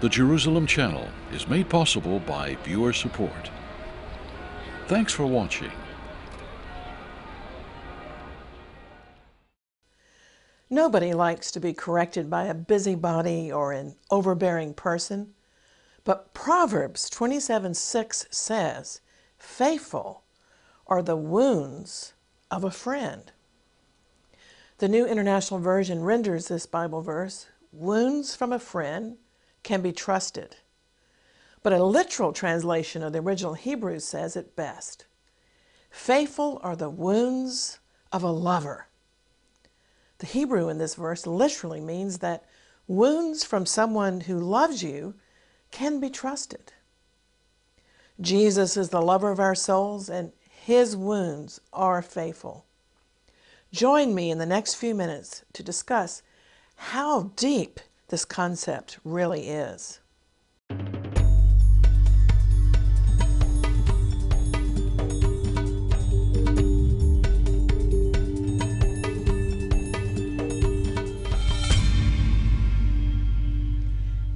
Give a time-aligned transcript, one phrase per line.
[0.00, 3.50] The Jerusalem Channel is made possible by viewer support.
[4.86, 5.72] Thanks for watching.
[10.70, 15.34] Nobody likes to be corrected by a busybody or an overbearing person.
[16.04, 19.00] But Proverbs 27 6 says,
[19.36, 20.22] Faithful
[20.86, 22.12] are the wounds
[22.52, 23.32] of a friend.
[24.78, 29.16] The New International Version renders this Bible verse Wounds from a friend
[29.68, 30.56] can be trusted.
[31.62, 35.04] But a literal translation of the original Hebrew says it best
[35.90, 37.78] Faithful are the wounds
[38.10, 38.86] of a lover.
[40.20, 42.46] The Hebrew in this verse literally means that
[42.86, 45.14] wounds from someone who loves you
[45.70, 46.72] can be trusted.
[48.22, 52.64] Jesus is the lover of our souls, and his wounds are faithful.
[53.70, 56.22] Join me in the next few minutes to discuss
[56.76, 60.00] how deep this concept really is.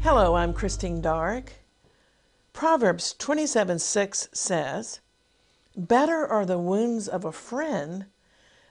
[0.03, 1.53] Hello, I'm Christine Darg.
[2.53, 5.01] Proverbs 27 6 says,
[5.75, 8.07] Better are the wounds of a friend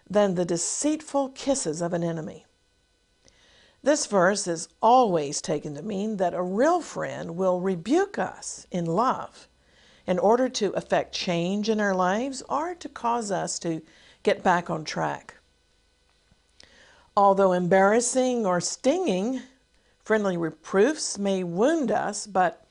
[0.07, 2.45] than the deceitful kisses of an enemy.
[3.83, 8.85] This verse is always taken to mean that a real friend will rebuke us in
[8.85, 9.47] love
[10.05, 13.81] in order to effect change in our lives or to cause us to
[14.23, 15.35] get back on track.
[17.17, 19.41] Although embarrassing or stinging,
[20.03, 22.65] friendly reproofs may wound us, but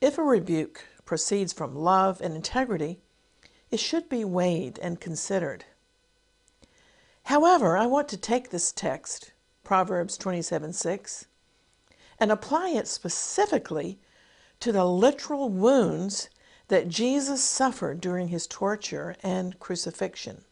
[0.00, 2.98] if a rebuke proceeds from love and integrity,
[3.70, 5.64] it should be weighed and considered.
[7.24, 9.31] However, I want to take this text
[9.72, 11.26] Proverbs 27 6,
[12.20, 13.98] and apply it specifically
[14.60, 16.28] to the literal wounds
[16.68, 20.44] that Jesus suffered during his torture and crucifixion.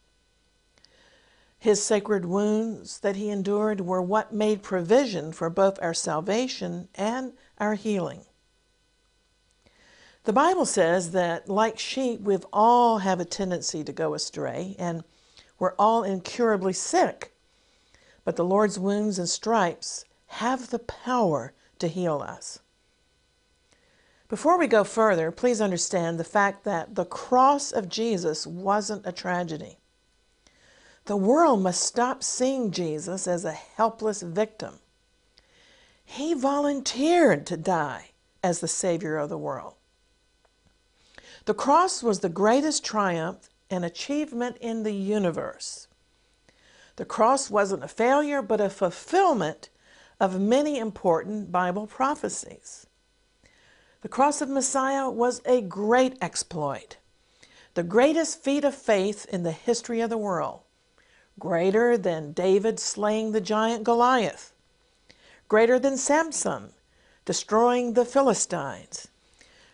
[1.59, 7.33] His sacred wounds that he endured were what made provision for both our salvation and
[7.59, 8.25] our healing.
[10.23, 15.03] The Bible says that, like sheep, we've all have a tendency to go astray, and
[15.59, 17.30] we're all incurably sick
[18.23, 22.59] but the Lord's wounds and stripes have the power to heal us.
[24.29, 29.11] Before we go further, please understand the fact that the cross of Jesus wasn't a
[29.11, 29.77] tragedy.
[31.05, 34.79] The world must stop seeing Jesus as a helpless victim.
[36.05, 38.11] He volunteered to die
[38.43, 39.75] as the Savior of the world.
[41.45, 45.87] The cross was the greatest triumph and achievement in the universe.
[46.97, 49.69] The cross wasn't a failure, but a fulfillment
[50.19, 52.85] of many important Bible prophecies.
[54.01, 56.97] The cross of Messiah was a great exploit,
[57.73, 60.61] the greatest feat of faith in the history of the world,
[61.39, 64.53] greater than David slaying the giant Goliath,
[65.47, 66.73] greater than Samson
[67.25, 69.07] destroying the Philistines,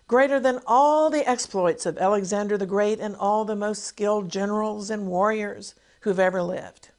[0.08, 4.90] greater than all the exploits of Alexander the Great and all the most skilled generals
[4.90, 6.90] and warriors who've ever lived.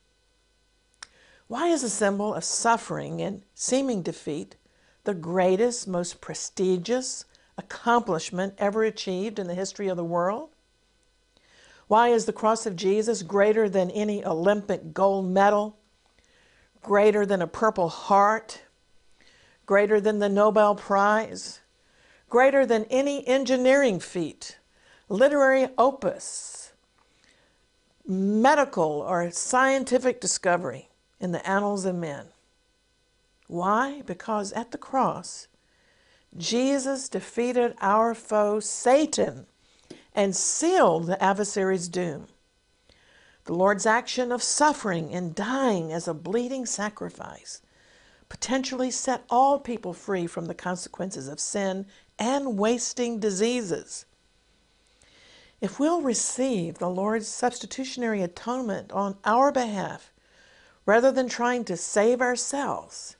[1.48, 4.56] Why is a symbol of suffering and seeming defeat
[5.04, 7.25] the greatest, most prestigious
[7.56, 10.50] accomplishment ever achieved in the history of the world?
[11.87, 15.78] Why is the cross of Jesus greater than any Olympic gold medal,
[16.82, 18.60] greater than a Purple Heart,
[19.64, 21.60] greater than the Nobel Prize,
[22.28, 24.58] greater than any engineering feat,
[25.08, 26.72] literary opus,
[28.06, 30.88] medical or scientific discovery?
[31.21, 32.27] In the annals of men.
[33.47, 34.03] Why?
[34.03, 35.49] Because at the cross,
[36.37, 39.47] Jesus defeated our foe, Satan,
[40.15, 42.27] and sealed the adversary's doom.
[43.45, 47.62] The Lord's action of suffering and dying as a bleeding sacrifice
[48.29, 51.87] potentially set all people free from the consequences of sin
[52.19, 54.05] and wasting diseases.
[55.61, 60.12] If we'll receive the Lord's substitutionary atonement on our behalf,
[60.88, 63.19] rather than trying to save ourselves,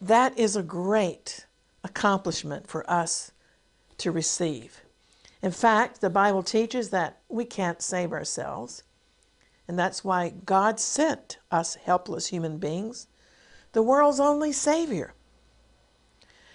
[0.00, 1.46] that is a great
[1.84, 3.30] accomplishment for us
[3.96, 4.82] to receive.
[5.40, 8.82] In fact, the Bible teaches that we can't save ourselves,
[9.68, 13.06] and that's why God sent us helpless human beings,
[13.74, 15.14] the world's only Savior.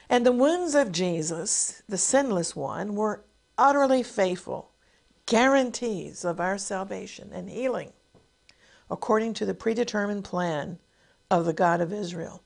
[0.09, 3.23] And the wounds of Jesus, the sinless one, were
[3.57, 4.71] utterly faithful,
[5.25, 7.93] guarantees of our salvation and healing
[8.89, 10.79] according to the predetermined plan
[11.29, 12.43] of the God of Israel.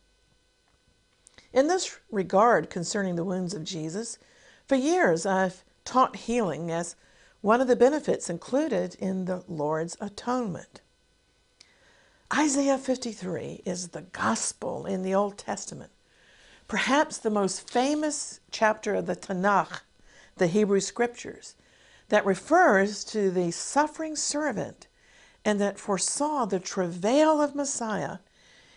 [1.53, 4.17] In this regard, concerning the wounds of Jesus,
[4.67, 6.95] for years I've taught healing as
[7.41, 10.81] one of the benefits included in the Lord's atonement.
[12.33, 15.91] Isaiah 53 is the gospel in the Old Testament,
[16.67, 19.81] perhaps the most famous chapter of the Tanakh,
[20.35, 21.55] the Hebrew Scriptures,
[22.09, 24.87] that refers to the suffering servant
[25.47, 28.17] and that foresaw the travail of Messiah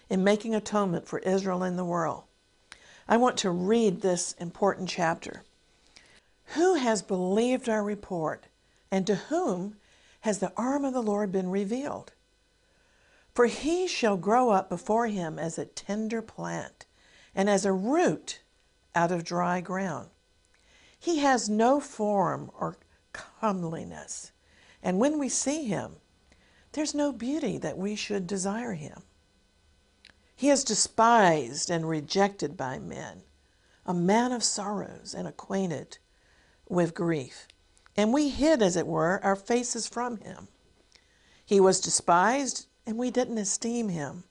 [0.08, 2.22] in making atonement for Israel and the world.
[3.08, 5.42] I want to read this important chapter.
[6.54, 8.46] Who has believed our report,
[8.88, 9.78] and to whom
[10.20, 12.12] has the arm of the Lord been revealed?
[13.34, 16.86] For he shall grow up before him as a tender plant,
[17.34, 18.42] and as a root
[18.94, 20.10] out of dry ground.
[20.96, 22.76] He has no form or
[23.12, 24.30] comeliness,
[24.84, 25.96] and when we see him,
[26.72, 29.02] there's no beauty that we should desire him.
[30.36, 33.22] He is despised and rejected by men,
[33.84, 35.98] a man of sorrows and acquainted
[36.68, 37.46] with grief.
[37.96, 40.48] And we hid, as it were, our faces from him.
[41.44, 44.24] He was despised, and we didn't esteem him.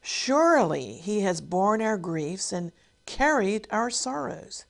[0.00, 2.72] Surely he has borne our griefs and
[3.04, 4.64] carried our sorrows.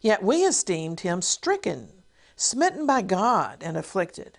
[0.00, 2.02] Yet we esteemed him stricken,
[2.34, 4.38] smitten by God, and afflicted.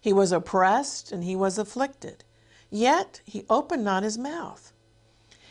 [0.00, 2.24] He was oppressed and he was afflicted,
[2.70, 4.72] yet he opened not his mouth.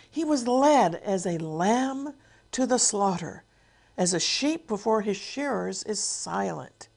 [0.09, 2.15] He was led as a lamb
[2.51, 3.43] to the slaughter,
[3.95, 6.89] as a sheep before his shearers is silent.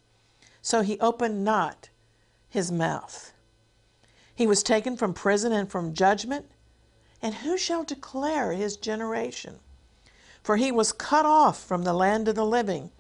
[0.63, 1.91] So he opened not
[2.49, 3.33] his mouth.
[4.35, 6.47] He was taken from prison and from judgment.
[7.21, 9.61] And who shall declare his generation?
[10.43, 12.91] For he was cut off from the land of the living.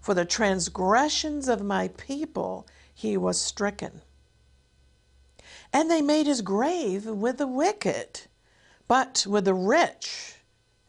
[0.00, 2.66] For the transgressions of my people
[3.00, 4.02] he was stricken.
[5.72, 8.22] And they made his grave with the wicked
[8.90, 10.34] but with the rich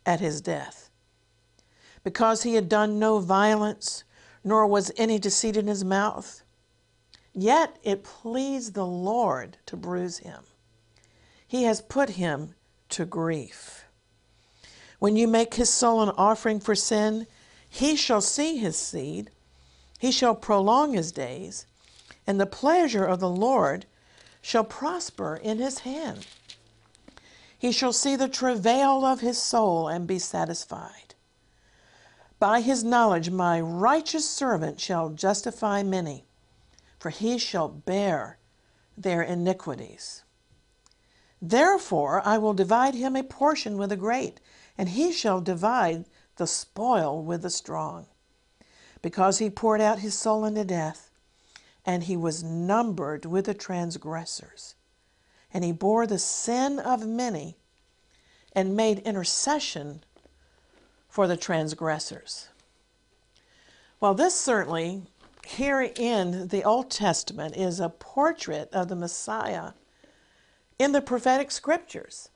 [0.08, 0.90] at his death.
[2.04, 4.04] Because he had done no violence,
[4.44, 6.42] nor was any deceit in his mouth.
[7.32, 10.46] Yet it pleased the Lord to bruise him.
[11.48, 12.56] He has put him
[12.90, 13.86] to grief.
[14.98, 17.28] When you make his soul an offering for sin,
[17.70, 19.30] he shall see his seed,
[20.00, 21.68] he shall prolong his days,
[22.26, 23.86] and the pleasure of the Lord
[24.42, 26.28] shall prosper in his hand.
[27.58, 31.14] He shall see the travail of his soul and be satisfied.
[32.40, 36.26] By his knowledge my righteous servant shall justify many,
[36.98, 38.40] for he shall bear
[38.98, 40.24] their iniquities.
[41.40, 44.40] Therefore I will divide him a portion with the great,
[44.76, 46.06] and he shall divide
[46.38, 48.08] the spoil with the strong.
[49.04, 51.11] Because he poured out his soul unto death,
[51.86, 54.76] and he was numbered with the transgressors
[55.54, 57.58] and he bore the sin of many
[58.54, 60.04] and made intercession
[61.10, 62.50] for the transgressors.
[64.00, 65.04] Well, this certainly,
[65.46, 69.74] here in the Old Testament, is a portrait of the Messiah
[70.80, 72.30] in the prophetic scriptures.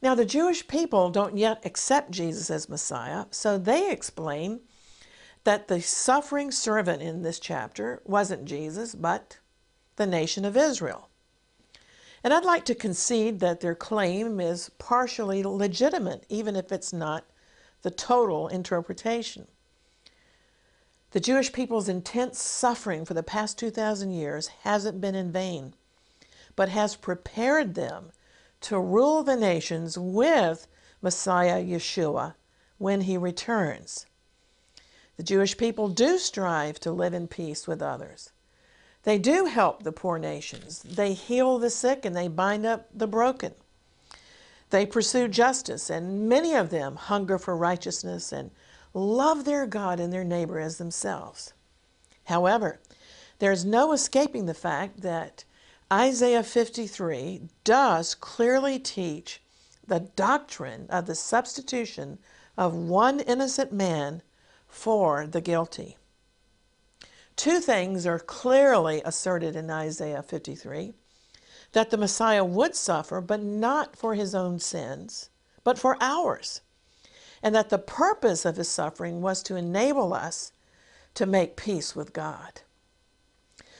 [0.00, 4.60] Now, the Jewish people don't yet accept Jesus as Messiah, so they explain
[5.48, 9.38] that the suffering servant in this chapter wasn't Jesus, but
[9.96, 11.08] the nation of Israel.
[12.22, 17.24] And I'd like to concede that their claim is partially legitimate, even if it's not
[17.80, 19.46] the total interpretation.
[21.12, 25.72] The Jewish people's intense suffering for the past 2,000 years hasn't been in vain,
[26.56, 28.12] but has prepared them
[28.60, 30.66] to rule the nations with
[31.00, 32.34] Messiah Yeshua
[32.76, 34.04] when he returns.
[35.18, 38.30] The Jewish people do strive to live in peace with others.
[39.02, 40.80] They do help the poor nations.
[40.82, 43.54] They heal the sick and they bind up the broken.
[44.70, 48.52] They pursue justice, and many of them hunger for righteousness and
[48.94, 51.52] love their God and their neighbor as themselves.
[52.26, 52.78] However,
[53.40, 55.42] there's no escaping the fact that
[55.92, 59.42] Isaiah 53 does clearly teach
[59.84, 62.18] the doctrine of the substitution
[62.56, 64.22] of one innocent man
[64.68, 65.96] for the guilty.
[67.36, 70.94] Two things are clearly asserted in Isaiah 53
[71.72, 75.30] that the Messiah would suffer, but not for his own sins,
[75.64, 76.60] but for ours.
[77.42, 80.52] and that the purpose of his suffering was to enable us
[81.14, 82.62] to make peace with God.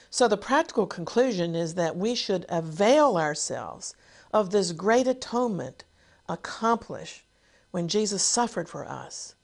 [0.09, 3.95] So, the practical conclusion is that we should avail ourselves
[4.33, 5.83] of this great atonement
[6.27, 7.23] accomplished
[7.71, 9.35] when Jesus suffered for us.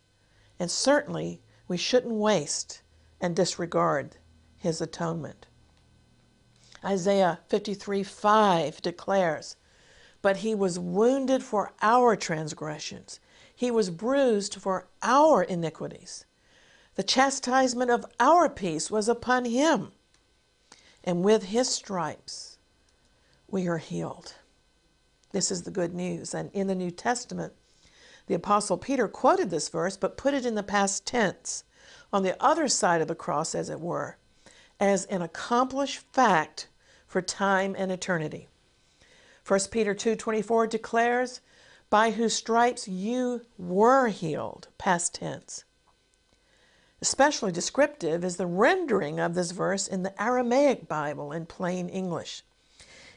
[0.59, 2.81] And certainly, we shouldn't waste
[3.19, 4.17] and disregard
[4.57, 5.47] his atonement.
[6.83, 9.55] Isaiah 53 5 declares,
[10.21, 13.19] But he was wounded for our transgressions,
[13.55, 16.25] he was bruised for our iniquities.
[16.95, 19.91] The chastisement of our peace was upon him,
[21.03, 22.57] and with his stripes
[23.49, 24.35] we are healed.
[25.31, 26.33] This is the good news.
[26.33, 27.53] And in the New Testament,
[28.27, 31.63] the Apostle Peter quoted this verse, but put it in the past tense,
[32.11, 34.17] on the other side of the cross, as it were,
[34.79, 36.67] as an accomplished fact
[37.07, 38.47] for time and eternity.
[39.45, 41.41] 1 Peter 2:24 declares,
[41.89, 45.63] "By whose stripes you were healed," past tense.
[47.01, 52.43] Especially descriptive is the rendering of this verse in the Aramaic Bible in plain English.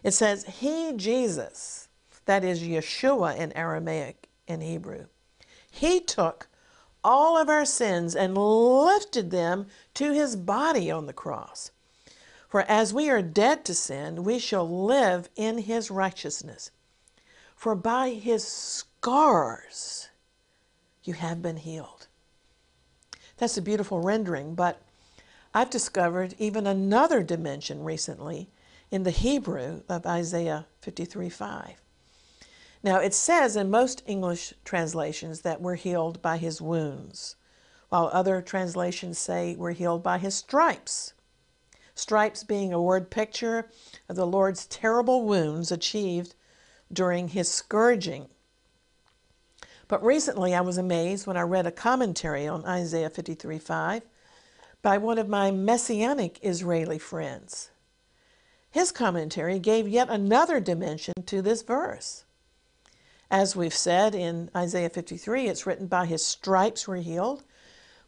[0.03, 1.89] It says, He, Jesus,
[2.27, 5.07] that is Yeshua in Aramaic and Hebrew,
[5.71, 6.49] He took
[7.05, 11.71] all of our sins and lifted them to His body on the cross.
[12.49, 16.71] For as we are dead to sin, we shall live in His righteousness.
[17.55, 20.09] For by His scars
[21.05, 22.07] you have been healed.
[23.37, 24.83] That's a beautiful rendering, but
[25.55, 28.49] I've discovered even another dimension recently
[28.91, 31.83] in the Hebrew of Isaiah 53 5.
[32.83, 37.37] Now, it says in most English translations that we're healed by his wounds,
[37.89, 41.15] while other translations say we're healed by his stripes.
[41.95, 43.69] Stripes being a word picture
[44.09, 46.35] of the Lord's terrible wounds achieved
[46.93, 48.29] during his scourging
[49.89, 54.03] but recently I was amazed when I read a commentary on Isaiah 53 5
[54.83, 57.71] by one of my Messianic Israeli friends.
[58.71, 62.25] His commentary gave yet another dimension to this verse.
[63.31, 67.45] As we've said in Isaiah 53, it's written, By his stripes we're healed.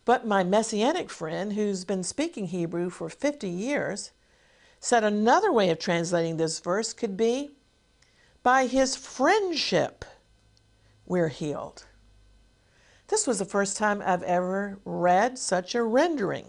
[0.06, 4.12] But my Messianic friend, who's been speaking Hebrew for 50 years,
[4.78, 7.50] said another way of translating this verse could be,
[8.42, 10.06] By his friendship
[11.04, 11.84] we're healed.
[13.08, 16.46] This was the first time I've ever read such a rendering.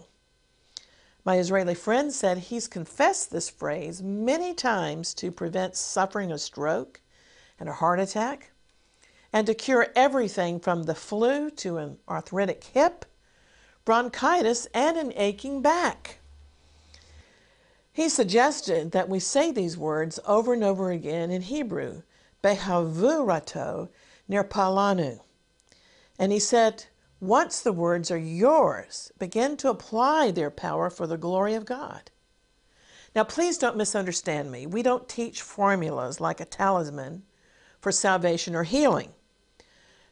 [1.26, 7.02] My Israeli friend said he's confessed this phrase many times to prevent suffering a stroke
[7.60, 8.51] and a heart attack,
[9.32, 13.04] and to cure everything from the flu to an arthritic hip,
[13.84, 16.18] bronchitis, and an aching back.
[17.92, 22.02] He suggested that we say these words over and over again in Hebrew,
[22.42, 23.88] Behavurato
[24.30, 25.20] nirpalanu.
[26.18, 26.84] And he said,
[27.20, 32.10] once the words are yours, begin to apply their power for the glory of God.
[33.14, 34.66] Now, please don't misunderstand me.
[34.66, 37.22] We don't teach formulas like a talisman
[37.80, 39.12] for salvation or healing.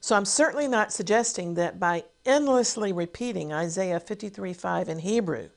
[0.01, 5.51] So I'm certainly not suggesting that by endlessly repeating Isaiah 53 5 in Hebrew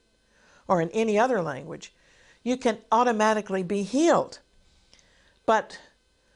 [0.68, 1.94] or in any other language,
[2.44, 4.40] you can automatically be healed.
[5.46, 5.80] But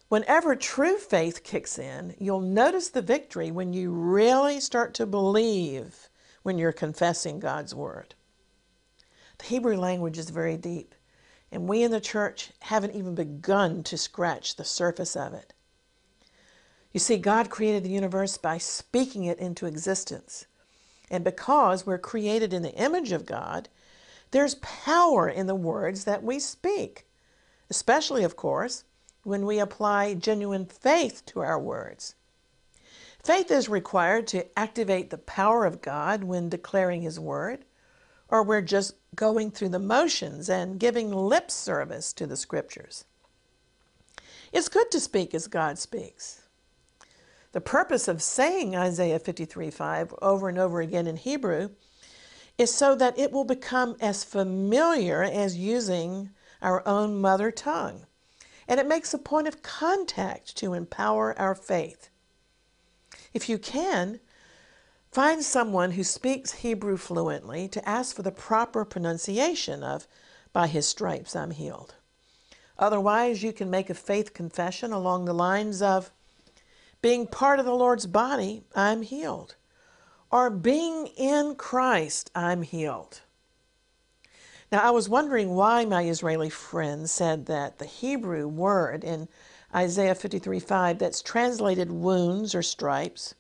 [0.10, 6.08] Whenever true faith kicks in, you'll notice the victory when you really start to believe
[6.44, 8.16] when you're confessing God's word.
[9.40, 10.96] The Hebrew language is very deep,
[11.52, 15.52] and we in the church haven't even begun to scratch the surface of it.
[16.98, 20.48] You see, God created the universe by speaking it into existence.
[21.12, 23.70] And because we're created in the image of God,
[24.32, 27.06] there's power in the words that we speak,
[27.70, 28.84] especially, of course,
[29.22, 32.16] when we apply genuine faith to our words.
[33.24, 37.64] Faith is required to activate the power of God when declaring His word,
[38.28, 43.06] or we're just going through the motions and giving lip service to the scriptures.
[44.52, 46.42] It's good to speak as God speaks.
[47.52, 51.70] The purpose of saying Isaiah 53 5 over and over again in Hebrew
[52.58, 58.06] is so that it will become as familiar as using our own mother tongue
[58.68, 62.10] and it makes a point of contact to empower our faith.
[63.34, 64.20] If you can,
[65.12, 70.08] find someone who speaks Hebrew fluently to ask for the proper pronunciation of,
[70.52, 71.96] By his stripes I'm healed.
[72.78, 76.12] Otherwise, you can make a faith confession along the lines of,
[77.02, 79.56] Being part of the Lord's body, I'm healed.
[80.32, 83.22] Or being in Christ, I'm healed.
[84.72, 89.30] Now, I was wondering why my Israeli friend said that the Hebrew word in
[89.74, 93.36] Isaiah 53 5 that's translated wounds or stripes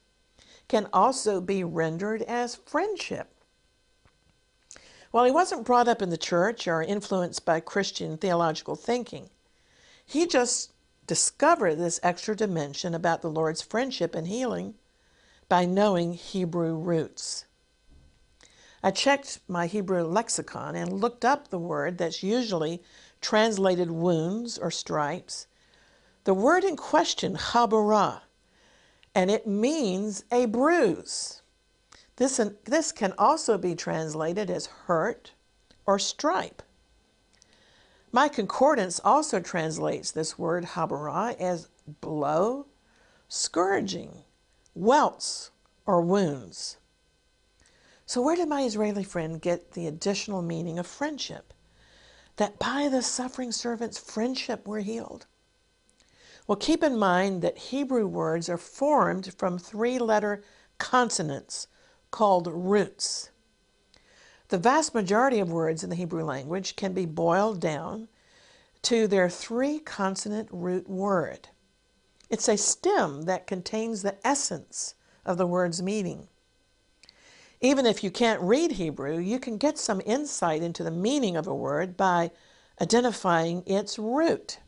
[0.68, 3.34] can also be rendered as friendship.
[5.12, 9.30] While he wasn't brought up in the church or influenced by Christian theological thinking,
[10.06, 10.72] he just
[11.08, 14.76] discovered this extra dimension about the Lord's friendship and healing
[15.50, 17.46] by knowing Hebrew roots.
[18.84, 22.84] I checked my Hebrew lexicon and looked up the word that's usually
[23.22, 25.48] translated wounds or stripes.
[26.26, 28.22] The word in question, habara,
[29.16, 31.42] and it means a bruise.
[32.18, 35.32] This, this can also be translated as hurt
[35.86, 36.62] or stripe.
[38.12, 41.68] My concordance also translates this word habara as
[42.02, 42.68] blow,
[43.28, 44.24] scourging,
[44.74, 45.52] welts,
[45.86, 46.78] or wounds.
[48.06, 51.54] So, where did my Israeli friend get the additional meaning of friendship?
[52.38, 55.26] That by the suffering servant's friendship we're healed.
[56.48, 60.44] Well, keep in mind that Hebrew words are formed from three letter
[60.78, 61.68] consonants
[62.10, 63.32] called roots.
[64.50, 68.08] The vast majority of words in the Hebrew language can be boiled down
[68.84, 71.50] to their three consonant root word.
[72.30, 76.30] It's a stem that contains the essence of the word's meaning.
[77.60, 81.48] Even if you can't read Hebrew, you can get some insight into the meaning of
[81.48, 82.32] a word by
[82.80, 84.60] identifying its root.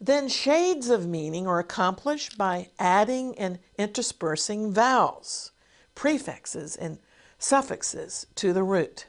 [0.00, 5.52] Then shades of meaning are accomplished by adding and interspersing vowels,
[5.94, 6.98] prefixes, and
[7.42, 9.06] suffixes to the root.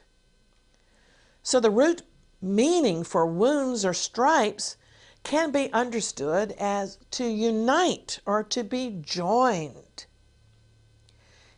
[1.42, 2.02] So the root
[2.40, 4.76] meaning for wounds or stripes
[5.22, 10.06] can be understood as to unite or to be joined.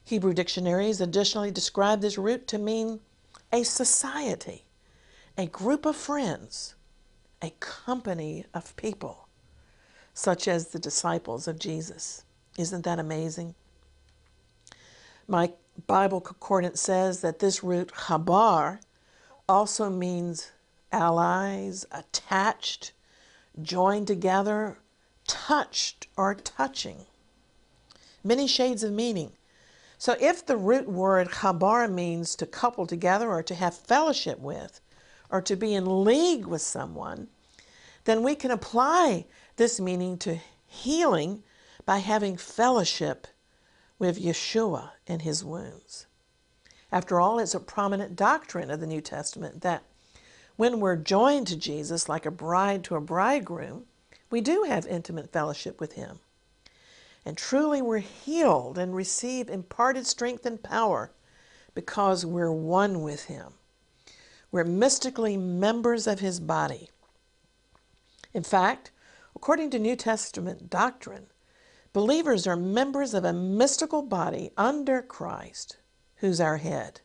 [0.04, 3.00] Hebrew dictionaries additionally describe this root to mean
[3.52, 4.66] a society,
[5.36, 6.76] a group of friends,
[7.42, 9.26] a company of people
[10.14, 12.24] such as the disciples of Jesus.
[12.56, 13.54] Isn't that amazing?
[15.28, 15.52] My
[15.86, 18.80] Bible concordance says that this root, habar,
[19.48, 20.52] also means
[20.90, 22.92] allies, attached,
[23.60, 24.78] joined together,
[25.26, 27.06] touched, or touching.
[28.24, 29.32] Many shades of meaning.
[29.98, 34.80] So if the root word habar means to couple together or to have fellowship with,
[35.30, 37.28] or to be in league with someone,
[38.04, 41.42] then we can apply this meaning to healing
[41.84, 43.26] by having fellowship
[43.98, 46.06] with Yeshua and his wounds.
[46.92, 49.82] After all, it's a prominent doctrine of the New Testament that
[50.56, 53.84] when we're joined to Jesus like a bride to a bridegroom,
[54.30, 56.20] we do have intimate fellowship with him.
[57.24, 61.10] And truly we're healed and receive imparted strength and power
[61.74, 63.54] because we're one with him.
[64.50, 66.88] We're mystically members of his body.
[68.32, 68.90] In fact,
[69.34, 71.26] according to New Testament doctrine,
[71.96, 75.78] believers are members of a mystical body under Christ,
[76.16, 77.00] who's our head.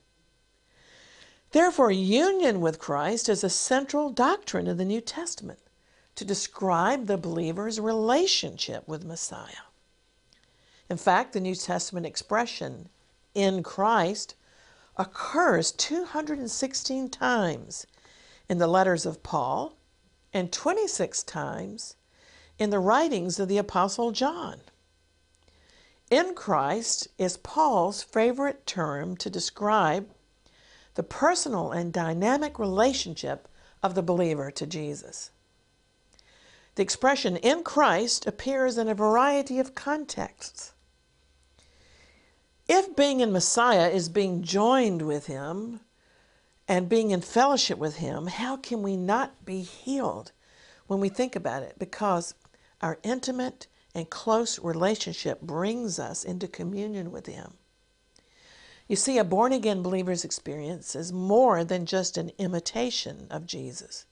[1.51, 5.59] Therefore, union with Christ is a central doctrine of the New Testament
[6.15, 9.63] to describe the believer's relationship with Messiah.
[10.89, 12.89] In fact, the New Testament expression,
[13.33, 14.35] in Christ,
[14.97, 17.87] occurs 216 times
[18.49, 19.77] in the letters of Paul
[20.33, 21.95] and 26 times
[22.59, 24.59] in the writings of the Apostle John.
[26.11, 30.09] In Christ is Paul's favorite term to describe
[30.95, 33.47] the personal and dynamic relationship
[33.81, 35.31] of the believer to Jesus.
[36.75, 40.73] The expression in Christ appears in a variety of contexts.
[42.67, 45.79] If being in Messiah is being joined with Him,
[46.67, 50.33] and being in fellowship with Him, how can we not be healed
[50.87, 51.79] when we think about it?
[51.79, 52.33] Because
[52.81, 57.53] our intimate and close relationship brings us into communion with Him.
[58.87, 64.05] You see, a born again believer's experience is more than just an imitation of Jesus.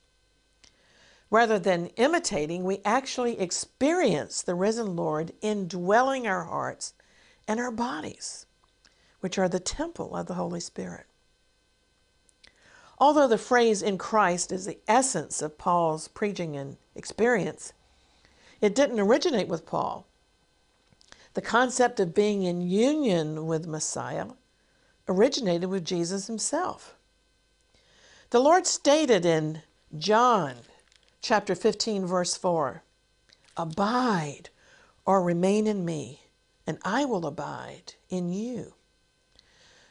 [1.30, 6.94] Rather than imitating, we actually experience the risen Lord indwelling our hearts
[7.46, 8.46] and our bodies,
[9.20, 11.06] which are the temple of the Holy Spirit.
[12.98, 17.72] Although the phrase in Christ is the essence of Paul's preaching and experience,
[18.60, 20.06] it didn't originate with Paul.
[21.34, 24.26] The concept of being in union with Messiah
[25.08, 26.94] originated with Jesus himself.
[28.30, 29.62] The Lord stated in
[29.96, 30.56] John
[31.20, 32.82] chapter 15, verse 4
[33.56, 34.50] Abide
[35.04, 36.22] or remain in me,
[36.66, 38.74] and I will abide in you.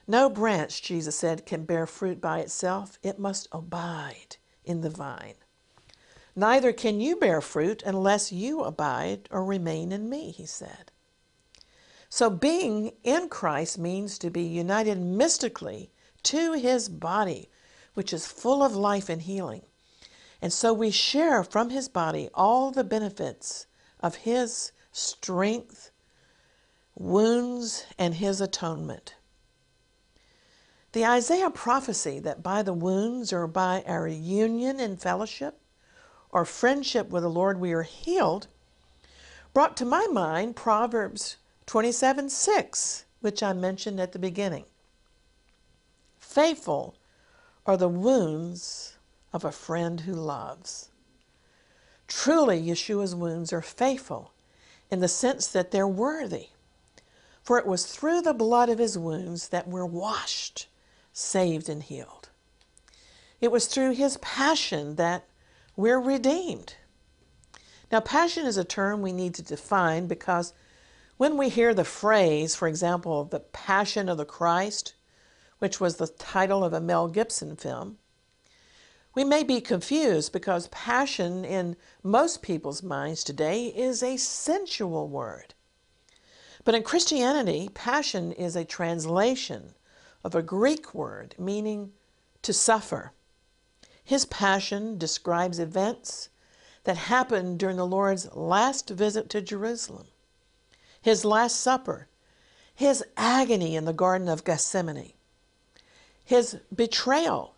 [0.08, 2.98] No branch, Jesus said, can bear fruit by itself.
[3.04, 5.36] It must abide in the vine.
[6.36, 10.92] Neither can you bear fruit unless you abide or remain in me, he said.
[12.10, 15.92] So, being in Christ means to be united mystically
[16.24, 17.50] to his body,
[17.94, 19.64] which is full of life and healing.
[20.42, 23.68] And so we share from his body all the benefits
[24.00, 25.92] of his strength,
[26.96, 29.16] wounds, and his atonement.
[30.94, 35.60] The Isaiah prophecy that by the wounds or by our union and fellowship
[36.32, 38.48] or friendship with the Lord we are healed
[39.54, 44.66] brought to my mind Proverbs 27 6, which I mentioned at the beginning.
[46.18, 46.96] Faithful
[47.66, 48.98] are the wounds
[49.34, 50.90] of a friend who loves.
[52.08, 54.34] Truly, Yeshua's wounds are faithful
[54.90, 56.48] in the sense that they're worthy.
[57.44, 60.68] For it was through the blood of his wounds that we're washed,
[61.14, 62.30] saved, and healed.
[63.42, 65.26] It was through his passion that
[65.80, 66.76] we're redeemed.
[67.90, 70.54] Now, passion is a term we need to define because
[71.16, 74.94] when we hear the phrase, for example, the Passion of the Christ,
[75.60, 77.98] which was the title of a Mel Gibson film,
[79.16, 85.54] we may be confused because passion in most people's minds today is a sensual word.
[86.66, 89.76] But in Christianity, passion is a translation
[90.26, 91.94] of a Greek word meaning
[92.42, 93.14] to suffer.
[94.10, 96.30] His passion describes events
[96.84, 100.08] that happened during the Lord's last visit to Jerusalem,
[101.00, 102.08] his last supper,
[102.74, 105.14] his agony in the Garden of Gethsemane,
[106.26, 107.54] his betrayal,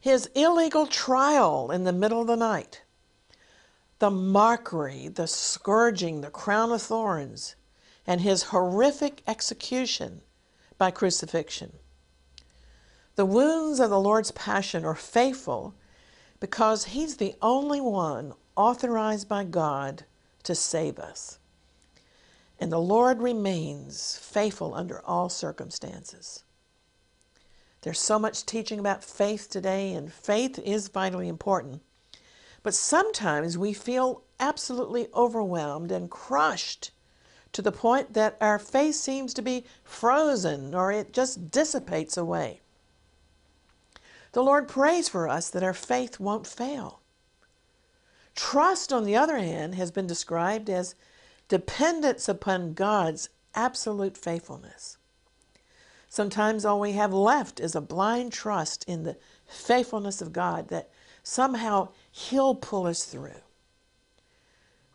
[0.00, 2.82] his illegal trial in the middle of the night,
[4.00, 7.54] the mockery, the scourging, the crown of thorns,
[8.04, 10.22] and his horrific execution
[10.76, 11.78] by crucifixion.
[13.14, 15.72] The wounds of the Lord's passion are faithful
[16.44, 20.04] because he's the only one authorized by God
[20.42, 21.38] to save us.
[22.60, 26.44] And the Lord remains faithful under all circumstances.
[27.80, 31.80] There's so much teaching about faith today, and faith is vitally important.
[32.62, 36.90] But sometimes we feel absolutely overwhelmed and crushed
[37.52, 42.60] to the point that our faith seems to be frozen or it just dissipates away.
[44.34, 47.00] The Lord prays for us that our faith won't fail.
[48.34, 50.96] Trust, on the other hand, has been described as
[51.48, 54.98] dependence upon God's absolute faithfulness.
[56.08, 59.16] Sometimes all we have left is a blind trust in the
[59.46, 60.90] faithfulness of God that
[61.22, 63.40] somehow He'll pull us through.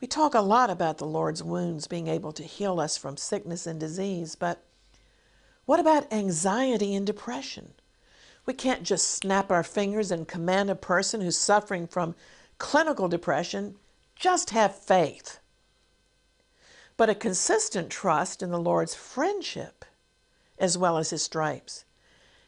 [0.01, 3.65] We talk a lot about the Lord's wounds being able to heal us from sickness
[3.65, 4.65] and disease, but
[5.63, 7.73] what about anxiety and depression?
[8.45, 12.15] We can't just snap our fingers and command a person who's suffering from
[12.57, 13.75] clinical depression,
[14.15, 15.39] just have faith.
[16.97, 19.85] But a consistent trust in the Lord's friendship
[20.59, 21.85] as well as his stripes.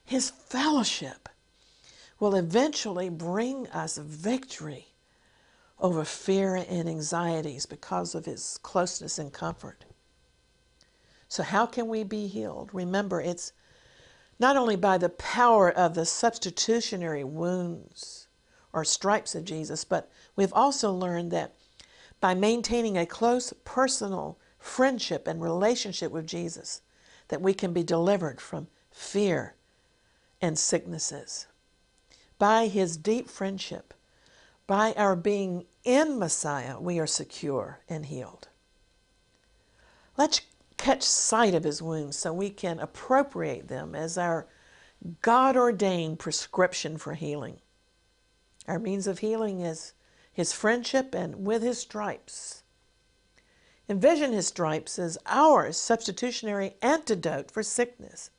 [0.04, 1.30] His fellowship
[2.20, 4.88] will eventually bring us victory
[5.80, 9.86] over fear and anxieties because of his closeness and comfort.
[11.28, 12.70] So, how can we be healed?
[12.74, 13.54] Remember, it's
[14.42, 18.28] not only by the power of the substitutionary wounds
[18.74, 21.54] or stripes of Jesus, but we've also learned that
[22.20, 26.82] by maintaining a close personal friendship and relationship with Jesus,
[27.28, 29.54] that we can be delivered from fear
[30.42, 31.46] and sicknesses.
[32.40, 33.94] By his deep friendship,
[34.66, 38.48] by our being in Messiah, we are secure and healed.
[40.18, 40.42] Let's
[40.82, 44.48] catch sight of his wounds so we can appropriate them as our
[45.22, 47.62] God ordained prescription for healing.
[48.68, 49.94] Our means of healing is
[50.32, 52.62] his friendship and with his stripes
[53.92, 58.30] Envision his stripes as our substitutionary antidote for sickness.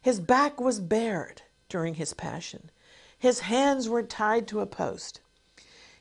[0.00, 2.70] His back was bared during his passion.
[3.18, 5.20] His hands were tied to a post.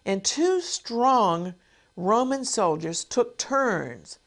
[0.05, 1.55] And two strong
[1.97, 4.17] Roman soldiers took turns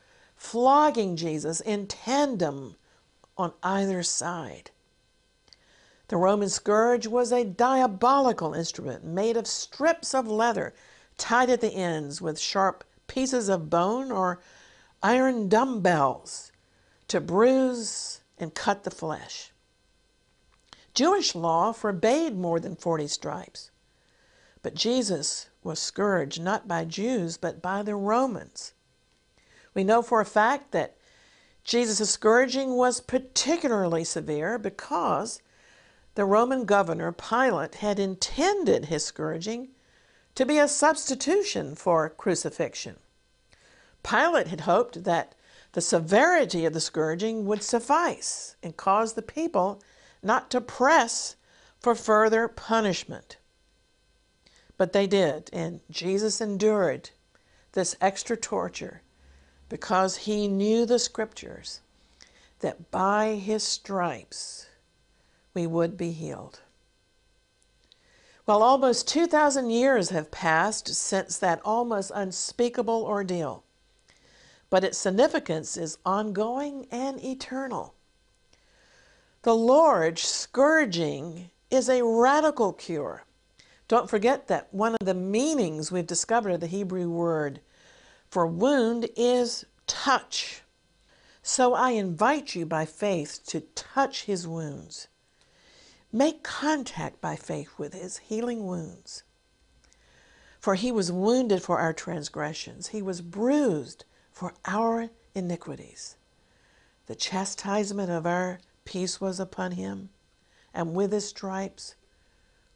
[0.44, 2.76] flogging Jesus in tandem
[3.36, 4.70] on either side.
[6.08, 10.74] The Roman scourge was a diabolical instrument made of strips of leather
[11.16, 14.42] tied at the ends with sharp pieces of bone or
[15.02, 16.52] iron dumbbells
[17.08, 19.50] to bruise and cut the flesh.
[20.92, 23.70] Jewish law forbade more than 40 stripes.
[24.62, 28.74] But Jesus was scourged not by Jews, but by the Romans.
[29.74, 30.96] We know for a fact that
[31.64, 35.42] Jesus' scourging was particularly severe because
[36.14, 39.68] the Roman governor Pilate had intended his scourging
[40.34, 42.96] to be a substitution for crucifixion.
[44.02, 45.34] Pilate had hoped that
[45.74, 49.82] The severity of the scourging would suffice and cause the people
[50.22, 51.34] not to press
[51.80, 53.38] for further punishment.
[54.76, 57.10] But they did, and Jesus endured
[57.72, 59.02] this extra torture
[59.68, 61.80] because he knew the scriptures
[62.60, 64.66] that by his stripes
[65.52, 66.60] we would be healed.
[68.46, 73.64] Well, almost 2,000 years have passed since that almost unspeakable ordeal,
[74.68, 77.94] but its significance is ongoing and eternal.
[79.42, 83.24] The Lord's scourging is a radical cure.
[83.88, 87.60] Don't forget that one of the meanings we've discovered of the Hebrew word
[88.34, 90.62] for wound is touch.
[91.40, 95.06] So I invite you by faith to touch his wounds.
[96.12, 99.22] Make contact by faith with his healing wounds.
[100.58, 106.16] For he was wounded for our transgressions, he was bruised for our iniquities.
[107.06, 110.08] The chastisement of our peace was upon him,
[110.74, 111.94] and with his stripes,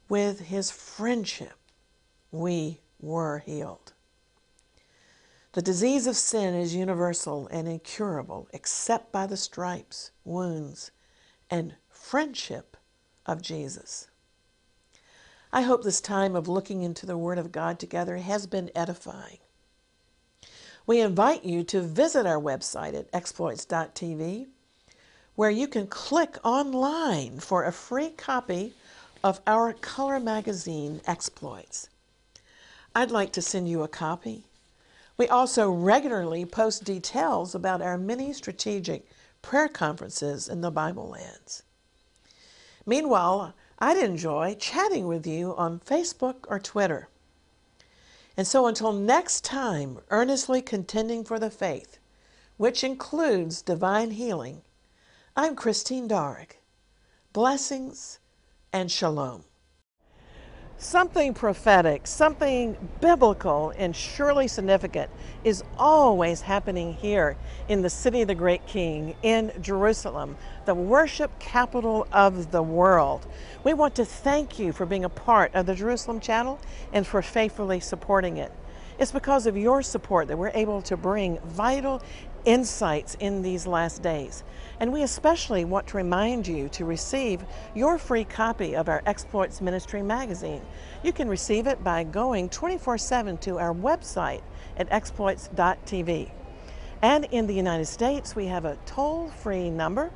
[0.07, 1.57] with his friendship,
[2.31, 3.91] we were healed.
[5.53, 10.91] The disease of sin is universal and incurable except by the stripes, wounds,
[11.49, 12.77] and friendship
[13.25, 14.09] of Jesus.
[15.51, 19.39] I hope this time of looking into the Word of God together has been edifying.
[20.85, 24.47] We invite you to visit our website at exploits.tv,
[25.35, 28.73] where you can click online for a free copy
[29.23, 31.89] of our color magazine, Exploits.
[32.93, 34.45] I'd like to send you a copy.
[35.19, 39.05] We also regularly post details about our many strategic
[39.41, 41.63] prayer conferences in the Bible lands.
[42.85, 47.09] Meanwhile, I'd enjoy chatting with you on Facebook or Twitter.
[48.37, 51.99] And so until next time, earnestly contending for the faith,
[52.55, 54.61] which includes divine healing,
[55.35, 56.55] I'm Christine Darg.
[57.33, 58.19] Blessings
[58.71, 59.43] and shalom.
[60.81, 65.11] Something prophetic, something biblical, and surely significant
[65.43, 67.35] is always happening here
[67.67, 73.27] in the city of the great king in Jerusalem, the worship capital of the world.
[73.65, 76.61] We want to thank you for being a part of the Jerusalem channel
[76.93, 78.53] and for faithfully supporting it.
[78.97, 82.01] It's because of your support that we're able to bring vital
[82.49, 84.43] insights in these last days.
[84.79, 89.61] And we especially want to remind you to receive your free copy of our Exploits
[89.61, 90.61] Ministry magazine.
[91.03, 94.41] You can receive it by going 24 7 to our website
[94.77, 96.31] at exploits.tv.
[97.03, 100.11] And in the United States, we have a toll free number.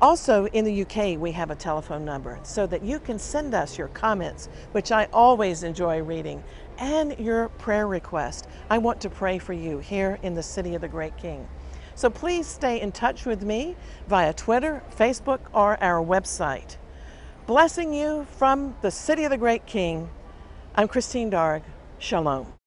[0.00, 3.78] Also, in the UK, we have a telephone number so that you can send us
[3.78, 6.42] your comments, which I always enjoy reading,
[6.78, 8.46] and your prayer request.
[8.70, 11.48] I want to pray for you here in the city of the Great King.
[11.94, 13.76] So please stay in touch with me
[14.08, 16.76] via Twitter, Facebook, or our website.
[17.46, 20.08] Blessing you from the city of the Great King,
[20.74, 21.62] I'm Christine Darg.
[21.98, 22.61] Shalom.